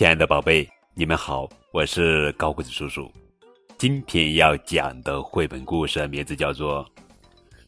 [0.00, 3.12] 亲爱的宝贝，你们好，我是高个子叔叔。
[3.76, 6.82] 今天要讲的绘本故事名字叫做《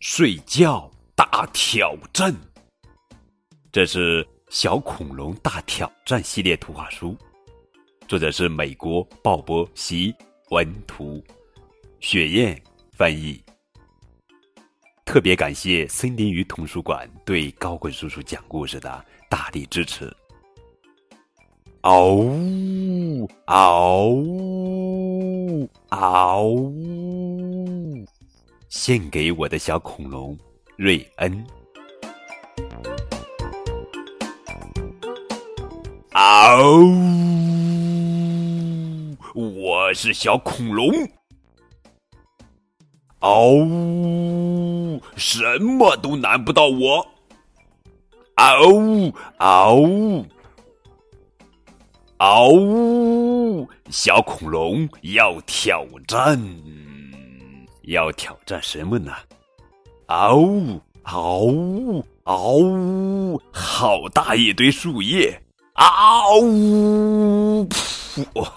[0.00, 2.32] 睡觉大挑战》，
[3.70, 7.14] 这是《小恐龙大挑战》系列图画书，
[8.08, 10.14] 作者是美国鲍勃·席
[10.48, 11.22] 文图，
[12.00, 12.58] 雪燕
[12.94, 13.38] 翻译。
[15.04, 20.10] 特别感谢森林鱼童书馆对高个子叔叔讲故事的大力支持。
[21.82, 28.06] 嗷呜嗷呜嗷呜！
[28.68, 30.38] 献给我的小恐龙
[30.76, 31.44] 瑞恩。
[36.12, 36.94] 嗷呜！
[39.34, 40.88] 我是小恐龙。
[43.18, 45.02] 嗷呜！
[45.16, 47.04] 什么都难不到我。
[48.36, 50.24] 嗷呜嗷呜！
[52.22, 53.68] 嗷呜！
[53.90, 56.40] 小恐龙要挑战，
[57.82, 59.12] 要挑战什么呢？
[60.06, 60.80] 嗷呜！
[61.02, 62.06] 嗷呜！
[62.22, 63.42] 嗷呜！
[63.52, 65.36] 好大一堆树叶！
[65.74, 67.66] 嗷呜！
[67.68, 68.48] 噗！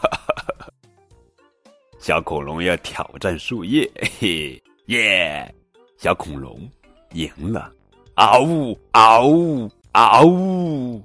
[1.97, 5.51] 小恐龙要挑战树叶，嘿耶！
[5.97, 6.69] 小恐龙
[7.13, 7.73] 赢了！
[8.13, 8.79] 嗷呜！
[8.91, 9.71] 嗷呜！
[9.93, 11.01] 嗷呜！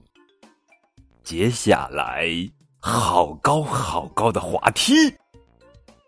[1.23, 2.29] 接下来，
[2.81, 4.93] 好高好高的滑梯！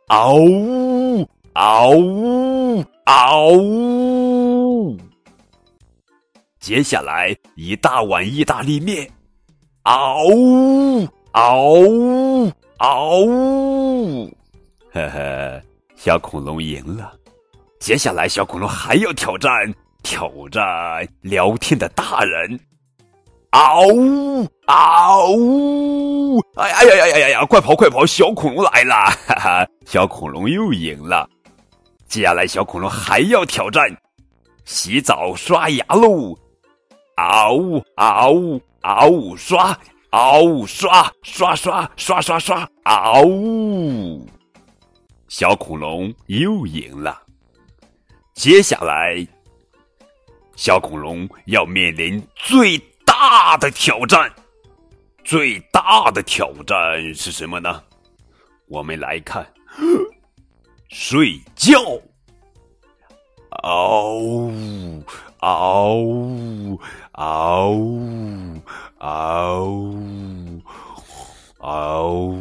[0.09, 4.99] 嗷呜嗷呜嗷呜！
[6.59, 9.09] 接下来一大碗意大利面！
[9.85, 14.37] 嗷呜嗷呜嗷呜！
[14.93, 15.63] 呵呵，
[15.95, 17.13] 小恐龙赢了。
[17.79, 19.51] 接下来，小恐龙还要挑战
[20.03, 22.59] 挑战聊天的大人！
[23.53, 26.41] 嗷呜嗷呜！
[26.57, 27.45] 哎呀呀呀呀呀！
[27.45, 28.07] 快跑快跑！
[28.07, 28.95] 小恐龙来了！
[29.27, 31.29] 哈哈，小恐龙又赢了。
[32.09, 33.87] 接下来，小恐龙还要挑战
[34.65, 36.35] 洗澡刷牙喽！
[37.17, 39.79] 嗷呜嗷呜嗷呜刷！
[40.13, 42.67] 嗷呜刷刷刷刷刷刷！
[42.85, 44.27] 嗷呜！
[45.29, 47.21] 小恐龙又赢了。
[48.33, 49.27] 接下来，
[50.57, 52.83] 小恐龙要面临最。
[53.25, 54.29] 大的挑战，
[55.23, 57.81] 最大的挑战是什么呢？
[58.67, 59.47] 我们来看，
[60.89, 61.79] 睡觉。
[63.63, 65.05] 嗷呜，
[65.39, 66.81] 嗷呜，
[67.13, 68.61] 嗷呜，
[68.99, 70.61] 嗷呜，
[71.61, 72.41] 嗷呜，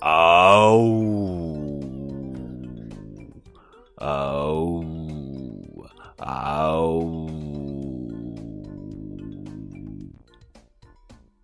[0.00, 1.80] 嗷呜，
[3.98, 4.95] 嗷呜。
[6.18, 7.28] 嗷！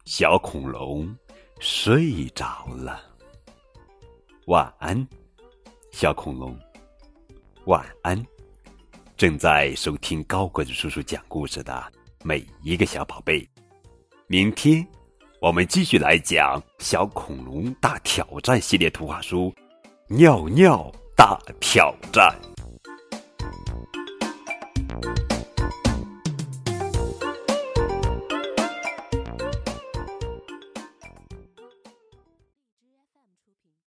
[0.04, 1.14] 小恐龙
[1.60, 3.00] 睡着了。
[4.46, 5.06] 晚安，
[5.92, 6.56] 小恐龙。
[7.66, 8.20] 晚安，
[9.16, 11.92] 正在收听高个子叔叔讲故事的
[12.24, 13.46] 每一个小宝贝。
[14.26, 14.86] 明天
[15.40, 19.52] 我们继续来讲《小恐龙大挑战》系列图画书
[20.14, 22.34] 《尿尿大挑战》。